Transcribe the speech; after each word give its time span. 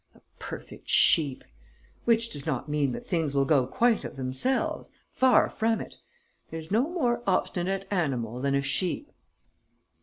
A 0.15 0.21
perfect 0.39 0.89
sheep! 0.89 1.43
Which 2.05 2.27
does 2.31 2.47
not 2.47 2.67
mean 2.67 2.91
that 2.93 3.05
things 3.05 3.35
will 3.35 3.45
go 3.45 3.67
quite 3.67 4.03
of 4.03 4.15
themselves. 4.15 4.89
Far 5.11 5.47
from 5.47 5.79
it! 5.79 5.97
There's 6.49 6.71
no 6.71 6.89
more 6.89 7.21
obstinate 7.27 7.85
animal 7.91 8.41
than 8.41 8.55
a 8.55 8.63
sheep...." 8.63 9.11